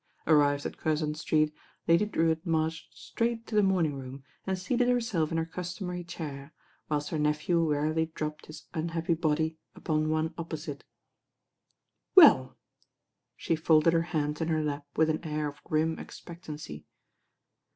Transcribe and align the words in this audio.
Arrived 0.25 0.65
at 0.65 0.77
Cur 0.79 0.95
zon 0.95 1.13
Street, 1.13 1.53
Lady 1.87 2.07
Drewitt 2.07 2.43
marched 2.43 2.87
straight 2.97 3.45
to 3.45 3.53
the 3.53 3.61
morning 3.61 3.93
room 3.99 4.23
and 4.47 4.57
seated 4.57 4.87
herself 4.89 5.31
in 5.31 5.37
her 5.37 5.45
customary 5.45 6.03
chair, 6.03 6.55
whilst 6.89 7.11
her 7.11 7.19
nephew 7.19 7.63
wearily 7.63 8.07
dropped 8.15 8.47
his 8.47 8.65
un 8.73 8.87
happy 8.89 9.13
body 9.13 9.59
upon 9.75 10.09
one 10.09 10.33
opposite. 10.39 10.83
"WeUI" 12.17 12.55
She 13.37 13.55
folded 13.55 13.93
her 13.93 14.01
hands 14.09 14.41
in 14.41 14.47
her 14.47 14.63
lap 14.63 14.87
with 14.95 15.11
an 15.11 15.23
air 15.23 15.47
of 15.47 15.63
grim 15.65 15.99
expectancy. 15.99 16.87